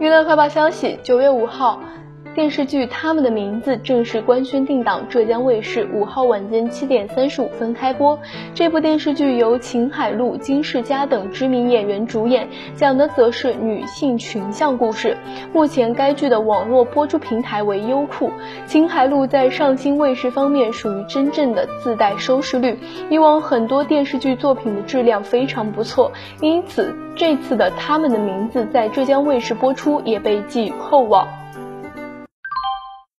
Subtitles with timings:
[0.00, 1.78] 娱乐快报消息：九月五号。
[2.32, 8.16] 电视剧《他们的名字》正式官宣定档浙江卫视五号晚间七点三十五分开播。
[8.54, 15.16] 这部电视剧由秦海璐、金世佳等知名演员主演，讲的则是女性群像故事。
[15.52, 18.30] 目前该剧的网络播出平台为优酷。
[18.64, 22.78] 秦海璐在上星卫视方面属于真正的自带收视率，
[23.10, 31.26] 以往很多电视剧作品的质量非常不错，因此这次的《他们的名字》在浙江卫视播出也被寄予厚望。